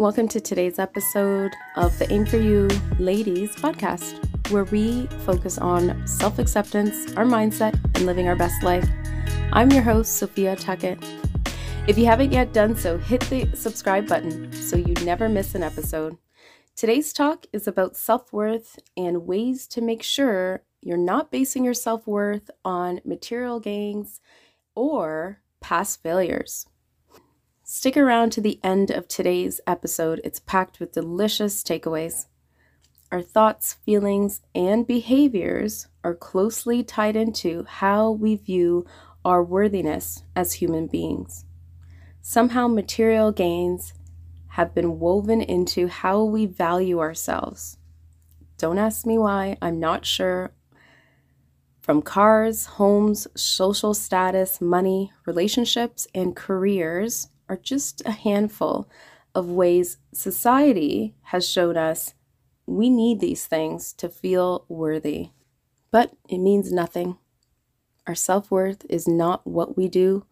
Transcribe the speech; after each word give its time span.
Welcome 0.00 0.28
to 0.28 0.40
today's 0.40 0.78
episode 0.78 1.52
of 1.76 1.98
the 1.98 2.10
Aim 2.10 2.24
for 2.24 2.38
You 2.38 2.68
Ladies 2.98 3.54
podcast, 3.54 4.16
where 4.50 4.64
we 4.64 5.06
focus 5.26 5.58
on 5.58 6.06
self 6.06 6.38
acceptance, 6.38 7.14
our 7.18 7.26
mindset, 7.26 7.78
and 7.94 8.06
living 8.06 8.26
our 8.26 8.34
best 8.34 8.62
life. 8.62 8.88
I'm 9.52 9.70
your 9.70 9.82
host, 9.82 10.16
Sophia 10.16 10.56
Tuckett. 10.56 11.04
If 11.86 11.98
you 11.98 12.06
haven't 12.06 12.32
yet 12.32 12.54
done 12.54 12.76
so, 12.76 12.96
hit 12.96 13.20
the 13.28 13.54
subscribe 13.54 14.08
button 14.08 14.50
so 14.54 14.78
you 14.78 14.94
never 15.04 15.28
miss 15.28 15.54
an 15.54 15.62
episode. 15.62 16.16
Today's 16.74 17.12
talk 17.12 17.44
is 17.52 17.68
about 17.68 17.94
self 17.94 18.32
worth 18.32 18.78
and 18.96 19.26
ways 19.26 19.66
to 19.66 19.82
make 19.82 20.02
sure 20.02 20.62
you're 20.80 20.96
not 20.96 21.30
basing 21.30 21.62
your 21.62 21.74
self 21.74 22.06
worth 22.06 22.50
on 22.64 23.02
material 23.04 23.60
gains 23.60 24.22
or 24.74 25.42
past 25.60 26.02
failures. 26.02 26.66
Stick 27.72 27.96
around 27.96 28.32
to 28.32 28.40
the 28.40 28.58
end 28.64 28.90
of 28.90 29.06
today's 29.06 29.60
episode, 29.64 30.20
it's 30.24 30.40
packed 30.40 30.80
with 30.80 30.90
delicious 30.90 31.62
takeaways. 31.62 32.26
Our 33.12 33.22
thoughts, 33.22 33.74
feelings, 33.86 34.40
and 34.56 34.84
behaviors 34.84 35.86
are 36.02 36.16
closely 36.16 36.82
tied 36.82 37.14
into 37.14 37.62
how 37.62 38.10
we 38.10 38.34
view 38.34 38.86
our 39.24 39.44
worthiness 39.44 40.24
as 40.34 40.54
human 40.54 40.88
beings. 40.88 41.44
Somehow, 42.20 42.66
material 42.66 43.30
gains 43.30 43.94
have 44.48 44.74
been 44.74 44.98
woven 44.98 45.40
into 45.40 45.86
how 45.86 46.24
we 46.24 46.46
value 46.46 46.98
ourselves. 46.98 47.76
Don't 48.58 48.78
ask 48.78 49.06
me 49.06 49.16
why, 49.16 49.56
I'm 49.62 49.78
not 49.78 50.04
sure. 50.04 50.50
From 51.80 52.02
cars, 52.02 52.66
homes, 52.66 53.28
social 53.36 53.94
status, 53.94 54.60
money, 54.60 55.12
relationships, 55.24 56.08
and 56.12 56.34
careers 56.34 57.28
are 57.50 57.56
just 57.56 58.00
a 58.06 58.12
handful 58.12 58.88
of 59.34 59.50
ways 59.50 59.98
society 60.12 61.16
has 61.24 61.46
shown 61.46 61.76
us 61.76 62.14
we 62.64 62.88
need 62.88 63.18
these 63.18 63.46
things 63.46 63.92
to 63.94 64.08
feel 64.08 64.64
worthy. 64.68 65.30
But 65.90 66.12
it 66.28 66.38
means 66.38 66.72
nothing. 66.72 67.18
Our 68.06 68.14
self 68.14 68.50
worth 68.50 68.86
is 68.88 69.08
not 69.08 69.44
what 69.44 69.76
we 69.76 69.88
do 69.88 70.24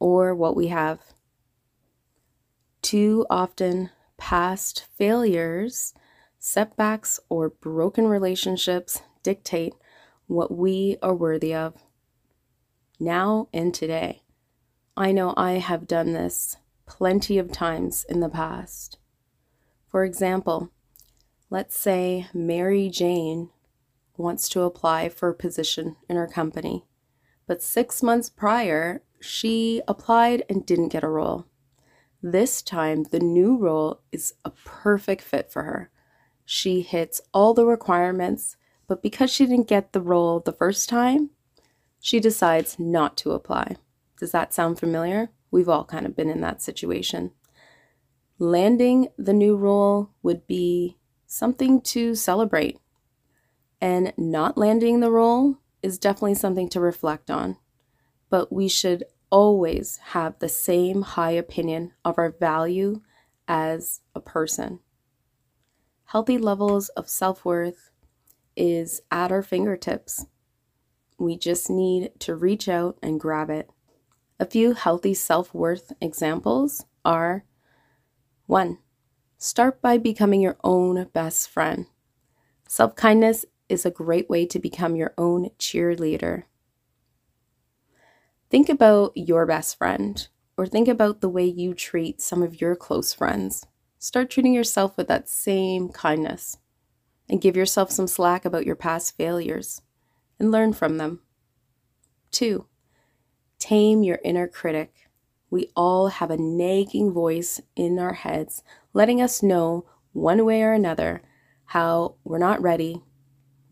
or 0.00 0.34
what 0.34 0.56
we 0.56 0.66
have. 0.68 1.00
Too 2.82 3.24
often, 3.30 3.90
past 4.16 4.86
failures, 4.96 5.94
setbacks, 6.40 7.20
or 7.28 7.50
broken 7.50 8.08
relationships 8.08 9.00
dictate 9.22 9.74
what 10.26 10.52
we 10.52 10.96
are 11.00 11.14
worthy 11.14 11.54
of. 11.54 11.74
Now 12.98 13.48
and 13.52 13.72
today, 13.72 14.22
I 14.96 15.12
know 15.12 15.32
I 15.36 15.52
have 15.52 15.86
done 15.86 16.12
this 16.12 16.56
plenty 16.86 17.38
of 17.38 17.52
times 17.52 18.04
in 18.08 18.20
the 18.20 18.28
past. 18.28 18.98
For 19.88 20.04
example, 20.04 20.70
let's 21.50 21.78
say 21.78 22.26
Mary 22.34 22.88
Jane 22.88 23.50
wants 24.16 24.48
to 24.50 24.62
apply 24.62 25.08
for 25.08 25.28
a 25.28 25.34
position 25.34 25.96
in 26.08 26.16
her 26.16 26.26
company, 26.26 26.84
but 27.46 27.62
six 27.62 28.02
months 28.02 28.28
prior, 28.28 29.02
she 29.20 29.82
applied 29.88 30.44
and 30.48 30.66
didn't 30.66 30.88
get 30.88 31.04
a 31.04 31.08
role. 31.08 31.46
This 32.22 32.62
time, 32.62 33.04
the 33.04 33.20
new 33.20 33.56
role 33.56 34.00
is 34.10 34.34
a 34.44 34.50
perfect 34.50 35.22
fit 35.22 35.50
for 35.52 35.64
her. 35.64 35.90
She 36.44 36.80
hits 36.80 37.20
all 37.32 37.54
the 37.54 37.66
requirements, 37.66 38.56
but 38.86 39.02
because 39.02 39.30
she 39.30 39.46
didn't 39.46 39.68
get 39.68 39.92
the 39.92 40.00
role 40.00 40.40
the 40.40 40.52
first 40.52 40.88
time, 40.88 41.30
she 42.00 42.20
decides 42.20 42.78
not 42.78 43.16
to 43.18 43.32
apply. 43.32 43.76
Does 44.18 44.32
that 44.32 44.52
sound 44.54 44.78
familiar? 44.78 45.30
We've 45.54 45.68
all 45.68 45.84
kind 45.84 46.04
of 46.04 46.16
been 46.16 46.30
in 46.30 46.40
that 46.40 46.62
situation. 46.62 47.30
Landing 48.40 49.10
the 49.16 49.32
new 49.32 49.54
role 49.54 50.10
would 50.20 50.48
be 50.48 50.98
something 51.28 51.80
to 51.82 52.16
celebrate, 52.16 52.80
and 53.80 54.12
not 54.16 54.58
landing 54.58 54.98
the 54.98 55.12
role 55.12 55.58
is 55.80 55.96
definitely 55.96 56.34
something 56.34 56.68
to 56.70 56.80
reflect 56.80 57.30
on. 57.30 57.56
But 58.30 58.52
we 58.52 58.66
should 58.66 59.04
always 59.30 59.98
have 59.98 60.40
the 60.40 60.48
same 60.48 61.02
high 61.02 61.30
opinion 61.30 61.92
of 62.04 62.18
our 62.18 62.32
value 62.32 63.02
as 63.46 64.00
a 64.12 64.20
person. 64.20 64.80
Healthy 66.06 66.38
levels 66.38 66.88
of 66.88 67.08
self 67.08 67.44
worth 67.44 67.92
is 68.56 69.02
at 69.12 69.30
our 69.30 69.44
fingertips. 69.44 70.26
We 71.16 71.38
just 71.38 71.70
need 71.70 72.10
to 72.18 72.34
reach 72.34 72.68
out 72.68 72.98
and 73.00 73.20
grab 73.20 73.50
it. 73.50 73.70
A 74.40 74.46
few 74.46 74.72
healthy 74.72 75.14
self 75.14 75.54
worth 75.54 75.92
examples 76.00 76.84
are 77.04 77.44
1. 78.46 78.78
Start 79.38 79.80
by 79.80 79.96
becoming 79.96 80.40
your 80.40 80.56
own 80.64 81.06
best 81.12 81.48
friend. 81.48 81.86
Self 82.66 82.96
kindness 82.96 83.44
is 83.68 83.86
a 83.86 83.92
great 83.92 84.28
way 84.28 84.44
to 84.46 84.58
become 84.58 84.96
your 84.96 85.14
own 85.16 85.50
cheerleader. 85.58 86.44
Think 88.50 88.68
about 88.68 89.12
your 89.14 89.46
best 89.46 89.78
friend, 89.78 90.26
or 90.56 90.66
think 90.66 90.88
about 90.88 91.20
the 91.20 91.28
way 91.28 91.44
you 91.44 91.72
treat 91.72 92.20
some 92.20 92.42
of 92.42 92.60
your 92.60 92.74
close 92.74 93.14
friends. 93.14 93.64
Start 94.00 94.30
treating 94.30 94.52
yourself 94.52 94.96
with 94.96 95.06
that 95.06 95.28
same 95.28 95.90
kindness 95.90 96.58
and 97.28 97.40
give 97.40 97.56
yourself 97.56 97.92
some 97.92 98.08
slack 98.08 98.44
about 98.44 98.66
your 98.66 98.76
past 98.76 99.16
failures 99.16 99.80
and 100.40 100.50
learn 100.50 100.72
from 100.72 100.98
them. 100.98 101.20
2. 102.32 102.66
Tame 103.64 104.02
your 104.02 104.18
inner 104.22 104.46
critic. 104.46 105.08
We 105.48 105.70
all 105.74 106.08
have 106.08 106.30
a 106.30 106.36
nagging 106.36 107.10
voice 107.12 107.62
in 107.74 107.98
our 107.98 108.12
heads 108.12 108.62
letting 108.92 109.22
us 109.22 109.42
know, 109.42 109.86
one 110.12 110.44
way 110.44 110.62
or 110.62 110.74
another, 110.74 111.22
how 111.64 112.16
we're 112.24 112.36
not 112.36 112.60
ready, 112.60 113.00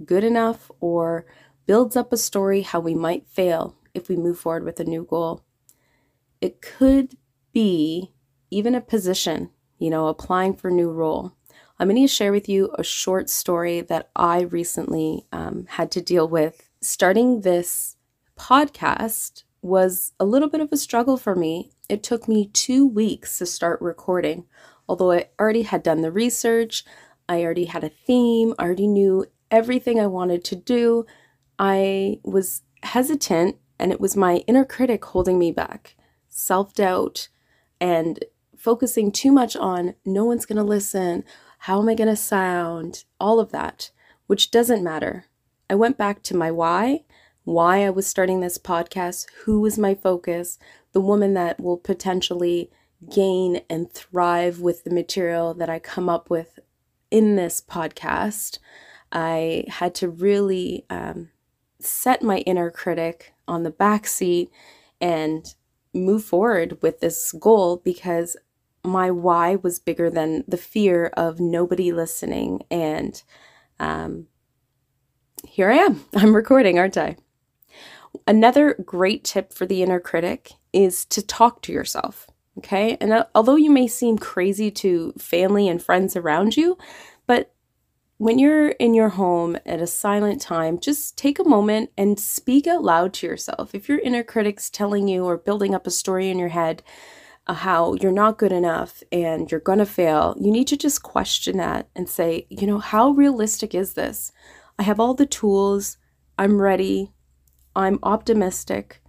good 0.03 0.25
enough, 0.25 0.71
or 0.81 1.27
builds 1.67 1.95
up 1.95 2.11
a 2.11 2.17
story 2.17 2.63
how 2.63 2.81
we 2.81 2.95
might 2.95 3.29
fail 3.29 3.77
if 3.93 4.09
we 4.09 4.17
move 4.17 4.39
forward 4.39 4.65
with 4.65 4.81
a 4.81 4.85
new 4.85 5.05
goal. 5.05 5.45
It 6.41 6.63
could 6.63 7.19
be 7.53 8.15
even 8.51 8.75
a 8.75 8.81
position, 8.81 9.51
you 9.79 9.91
know, 9.91 10.07
applying 10.07 10.55
for 10.55 10.69
a 10.69 10.73
new 10.73 10.91
role. 10.91 11.37
I'm 11.79 11.91
going 11.91 12.01
to 12.01 12.09
share 12.09 12.33
with 12.33 12.49
you 12.49 12.75
a 12.79 12.83
short 12.83 13.29
story 13.29 13.83
that 13.83 14.09
I 14.17 14.41
recently 14.41 15.27
um, 15.33 15.67
had 15.69 15.91
to 15.91 16.01
deal 16.01 16.27
with. 16.27 16.71
Starting 16.81 17.43
this 17.43 17.97
podcast 18.39 19.43
was 19.63 20.13
a 20.21 20.25
little 20.25 20.49
bit 20.49 20.61
of 20.61 20.73
a 20.73 20.77
struggle 20.77 21.17
for 21.17 21.35
me. 21.35 21.71
It 21.89 22.03
took 22.03 22.29
me 22.29 22.49
two 22.49 22.87
weeks 22.87 23.39
to 23.39 23.47
start 23.47 23.81
recording. 23.81 24.45
Although 24.89 25.13
I 25.13 25.29
already 25.41 25.63
had 25.63 25.83
done 25.83 26.03
the 26.03 26.11
research, 26.11 26.85
I 27.29 27.43
already 27.43 27.67
had 27.67 27.85
a 27.85 27.89
theme, 27.89 28.55
I 28.59 28.65
already 28.65 28.89
knew 28.89 29.25
everything 29.51 30.01
I 30.01 30.07
wanted 30.07 30.45
to 30.45 30.57
do, 30.57 31.07
I 31.59 32.19
was 32.25 32.63
hesitant 32.83 33.57
and 33.79 33.93
it 33.93 34.01
was 34.01 34.17
my 34.17 34.37
inner 34.47 34.65
critic 34.65 35.05
holding 35.05 35.39
me 35.39 35.53
back. 35.53 35.97
Self 36.29 36.75
doubt 36.75 37.29
and 37.81 38.25
focusing 38.57 39.13
too 39.13 39.31
much 39.31 39.57
on 39.57 39.95
no 40.05 40.25
one's 40.25 40.47
to 40.47 40.65
listen, 40.65 41.25
how 41.59 41.81
am 41.81 41.89
I 41.89 41.95
to 41.95 42.17
sound, 42.17 43.05
all 43.21 43.39
of 43.39 43.53
that, 43.53 43.91
which 44.27 44.51
doesn't 44.51 44.83
matter. 44.83 45.27
I 45.71 45.75
went 45.75 45.97
back 45.99 46.23
to 46.25 46.37
my 46.37 46.51
why 46.51 47.05
why 47.45 47.85
I 47.85 47.91
was 47.91 48.07
starting 48.07 48.41
this 48.41 48.59
podcast, 48.59 49.27
who 49.45 49.61
was 49.61 49.79
my 49.79 49.95
focus, 49.95 50.59
the 50.93 51.01
woman 51.01 51.35
that 51.35 51.61
will 51.61 51.77
potentially 51.77 52.71
gain 53.11 53.63
and 53.69 53.93
thrive 53.93 54.61
with 54.61 54.85
the 54.85 54.91
material 54.91 55.55
that 55.55 55.69
I 55.69 55.79
come 55.79 56.09
up 56.09 56.31
with 56.31 56.59
in 57.11 57.37
this 57.37 57.61
podcast. 57.61 58.59
I 59.11 59.65
had 59.69 59.95
to 59.97 60.09
really 60.09 60.87
um, 60.89 61.31
set 61.81 62.23
my 62.23 62.39
inner 62.39 62.71
critic 62.71 63.35
on 63.49 63.63
the 63.63 63.71
back 63.71 64.07
seat 64.07 64.51
and 65.01 65.55
move 65.93 66.25
forward 66.25 66.79
with 66.81 67.01
this 67.01 67.33
goal 67.33 67.79
because 67.85 68.37
my 68.85 69.11
why 69.11 69.57
was 69.57 69.79
bigger 69.79 70.11
than 70.11 70.45
the 70.49 70.57
fear 70.57 71.07
of 71.17 71.41
nobody 71.41 71.93
listening. 71.93 72.63
And 72.71 73.23
um, 73.79 74.27
here 75.47 75.71
I 75.71 75.77
am. 75.77 76.05
I'm 76.15 76.35
recording, 76.35 76.79
aren't 76.79 76.97
I? 76.97 77.17
Another 78.27 78.75
great 78.85 79.25
tip 79.25 79.53
for 79.53 79.67
the 79.67 79.83
inner 79.83 80.01
critic 80.01 80.53
is 80.73 81.05
to 81.07 81.23
talk 81.23 81.63
to 81.63 81.73
yourself. 81.73 82.27
Okay. 82.59 82.97
And 83.01 83.13
uh, 83.13 83.25
although 83.35 83.57
you 83.57 83.71
may 83.71 83.89
seem 83.89 84.19
crazy 84.19 84.71
to 84.73 85.13
family 85.19 85.69
and 85.69 85.83
friends 85.83 86.17
around 86.17 86.57
you, 86.57 86.77
but 87.27 87.53
when 88.19 88.39
you're 88.39 88.69
in 88.69 88.95
your 88.95 89.09
home 89.09 89.57
at 89.67 89.81
a 89.81 89.87
silent 89.87 90.41
time, 90.41 90.79
just 90.79 91.17
take 91.19 91.39
a 91.39 91.49
moment 91.49 91.91
and 91.99 92.21
speak 92.21 92.67
out 92.67 92.85
loud 92.85 93.13
to 93.15 93.27
yourself. 93.27 93.75
If 93.75 93.89
your 93.89 93.99
inner 93.99 94.23
critic's 94.23 94.71
telling 94.71 95.09
you 95.09 95.25
or 95.25 95.37
building 95.37 95.75
up 95.75 95.87
a 95.87 95.91
story 95.91 96.29
in 96.29 96.39
your 96.39 96.51
head, 96.51 96.85
uh, 97.49 97.55
how 97.55 97.95
you're 97.95 98.13
not 98.13 98.39
good 98.39 98.53
enough 98.53 99.03
and 99.11 99.51
you're 99.51 99.59
going 99.59 99.81
to 99.81 99.87
fail, 99.87 100.37
you 100.39 100.53
need 100.53 100.69
to 100.69 100.77
just 100.77 101.03
question 101.03 101.57
that 101.57 101.89
and 101.97 102.09
say, 102.09 102.47
you 102.49 102.67
know, 102.67 102.79
how 102.79 103.11
realistic 103.11 103.75
is 103.75 103.95
this? 103.95 104.31
I 104.79 104.85
have 104.85 105.01
all 105.01 105.15
the 105.15 105.27
tools. 105.27 105.97
I'm 106.39 106.61
ready. 106.61 107.13
I'm 107.75 107.99
optimistic. 108.03 109.03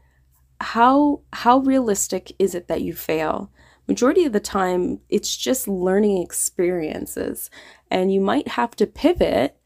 How 0.61 1.21
how 1.33 1.59
realistic 1.59 2.33
is 2.39 2.55
it 2.55 2.67
that 2.67 2.81
you 2.81 2.93
fail? 2.93 3.51
majority 3.87 4.25
of 4.25 4.33
the 4.33 4.39
time, 4.39 4.99
it's 5.09 5.35
just 5.35 5.67
learning 5.67 6.21
experiences. 6.21 7.49
And 7.89 8.13
you 8.13 8.21
might 8.21 8.49
have 8.49 8.75
to 8.77 8.87
pivot, 8.87 9.57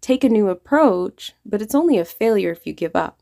take 0.00 0.24
a 0.24 0.28
new 0.28 0.48
approach, 0.48 1.32
but 1.44 1.62
it's 1.62 1.74
only 1.74 1.98
a 1.98 2.04
failure 2.04 2.50
if 2.50 2.66
you 2.66 2.72
give 2.72 2.96
up. 2.96 3.20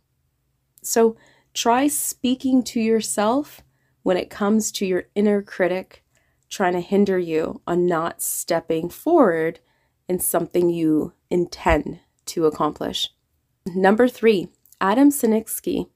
So 0.82 1.16
try 1.52 1.88
speaking 1.88 2.62
to 2.64 2.80
yourself 2.80 3.62
when 4.02 4.16
it 4.16 4.30
comes 4.30 4.70
to 4.72 4.86
your 4.86 5.04
inner 5.14 5.42
critic 5.42 6.02
trying 6.50 6.74
to 6.74 6.80
hinder 6.80 7.18
you 7.18 7.60
on 7.66 7.86
not 7.86 8.22
stepping 8.22 8.88
forward 8.88 9.58
in 10.08 10.20
something 10.20 10.68
you 10.68 11.12
intend 11.30 11.98
to 12.26 12.46
accomplish. 12.46 13.10
Number 13.66 14.06
three, 14.06 14.48
Adam 14.84 15.08
Sicinski 15.08 15.88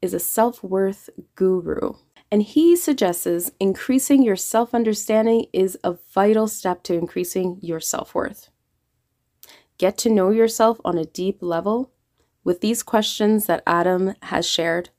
is 0.00 0.12
a 0.12 0.18
self 0.18 0.64
worth 0.64 1.08
guru, 1.36 1.92
and 2.28 2.42
he 2.42 2.74
suggests 2.74 3.52
increasing 3.60 4.20
your 4.20 4.34
self 4.34 4.74
understanding 4.74 5.46
is 5.52 5.78
a 5.84 5.96
vital 6.12 6.48
step 6.48 6.82
to 6.82 6.94
increasing 6.94 7.60
your 7.62 7.78
self 7.78 8.16
worth. 8.16 8.50
Get 9.78 9.96
to 9.98 10.10
know 10.10 10.30
yourself 10.30 10.80
on 10.84 10.98
a 10.98 11.04
deep 11.04 11.38
level 11.40 11.92
with 12.42 12.60
these 12.60 12.82
questions 12.82 13.46
that 13.46 13.62
Adam 13.64 14.14
has 14.22 14.44
shared 14.44 14.90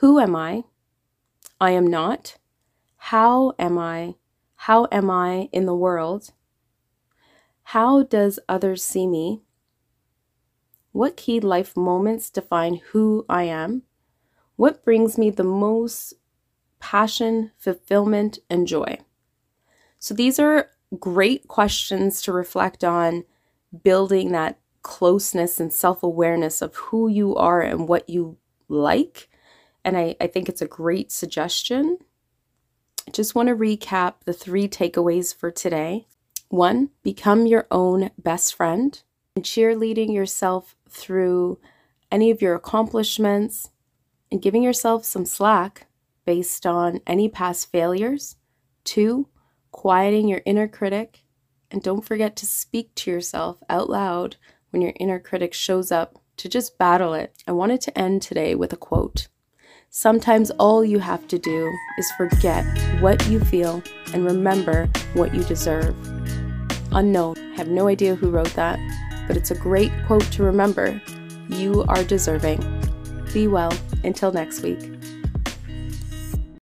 Who 0.00 0.18
am 0.18 0.34
I? 0.34 0.64
I 1.60 1.72
am 1.72 1.86
not. 1.86 2.38
How 2.96 3.52
am 3.58 3.76
I? 3.76 4.14
How 4.56 4.88
am 4.90 5.10
I 5.10 5.50
in 5.52 5.66
the 5.66 5.76
world? 5.76 6.32
How 7.74 8.04
does 8.04 8.38
others 8.48 8.82
see 8.82 9.06
me? 9.06 9.42
What 10.94 11.16
key 11.16 11.40
life 11.40 11.76
moments 11.76 12.30
define 12.30 12.76
who 12.92 13.26
I 13.28 13.42
am? 13.42 13.82
What 14.54 14.84
brings 14.84 15.18
me 15.18 15.30
the 15.30 15.42
most 15.42 16.14
passion, 16.78 17.50
fulfillment, 17.58 18.38
and 18.48 18.64
joy? 18.64 18.98
So 19.98 20.14
these 20.14 20.38
are 20.38 20.70
great 21.00 21.48
questions 21.48 22.22
to 22.22 22.32
reflect 22.32 22.84
on 22.84 23.24
building 23.82 24.30
that 24.30 24.60
closeness 24.82 25.58
and 25.58 25.72
self 25.72 26.04
awareness 26.04 26.62
of 26.62 26.76
who 26.76 27.08
you 27.08 27.34
are 27.34 27.60
and 27.60 27.88
what 27.88 28.08
you 28.08 28.36
like. 28.68 29.28
And 29.84 29.98
I, 29.98 30.14
I 30.20 30.28
think 30.28 30.48
it's 30.48 30.62
a 30.62 30.68
great 30.68 31.10
suggestion 31.10 31.98
I 33.08 33.10
just 33.10 33.34
want 33.34 33.48
to 33.48 33.56
recap 33.56 34.14
the 34.26 34.32
three 34.32 34.68
takeaways 34.68 35.34
for 35.34 35.50
today. 35.50 36.06
One, 36.50 36.90
become 37.02 37.46
your 37.46 37.66
own 37.72 38.10
best 38.16 38.54
friend 38.54 39.02
and 39.36 39.44
cheerleading 39.44 40.14
yourself 40.14 40.76
through 40.94 41.58
any 42.10 42.30
of 42.30 42.40
your 42.40 42.54
accomplishments 42.54 43.70
and 44.30 44.40
giving 44.40 44.62
yourself 44.62 45.04
some 45.04 45.24
slack 45.24 45.86
based 46.24 46.64
on 46.64 47.00
any 47.06 47.28
past 47.28 47.70
failures. 47.70 48.36
Two, 48.84 49.28
quieting 49.70 50.28
your 50.28 50.40
inner 50.46 50.68
critic. 50.68 51.24
And 51.70 51.82
don't 51.82 52.04
forget 52.04 52.36
to 52.36 52.46
speak 52.46 52.94
to 52.96 53.10
yourself 53.10 53.58
out 53.68 53.90
loud 53.90 54.36
when 54.70 54.80
your 54.80 54.92
inner 55.00 55.18
critic 55.18 55.52
shows 55.52 55.90
up 55.90 56.18
to 56.36 56.48
just 56.48 56.78
battle 56.78 57.14
it. 57.14 57.34
I 57.46 57.52
wanted 57.52 57.80
to 57.82 57.98
end 57.98 58.22
today 58.22 58.54
with 58.54 58.72
a 58.72 58.76
quote. 58.76 59.28
Sometimes 59.90 60.50
all 60.52 60.84
you 60.84 60.98
have 60.98 61.28
to 61.28 61.38
do 61.38 61.72
is 61.98 62.10
forget 62.16 62.64
what 63.00 63.28
you 63.28 63.38
feel 63.38 63.82
and 64.12 64.24
remember 64.24 64.88
what 65.14 65.32
you 65.34 65.44
deserve. 65.44 65.94
Unknown, 66.92 67.36
I 67.38 67.56
have 67.56 67.68
no 67.68 67.86
idea 67.86 68.14
who 68.14 68.30
wrote 68.30 68.54
that, 68.54 68.78
but 69.26 69.36
it's 69.36 69.50
a 69.50 69.54
great 69.54 69.92
quote 70.06 70.24
to 70.32 70.42
remember. 70.42 71.00
You 71.48 71.84
are 71.88 72.04
deserving. 72.04 72.62
Be 73.32 73.48
well 73.48 73.72
until 74.04 74.32
next 74.32 74.62
week. 74.62 74.93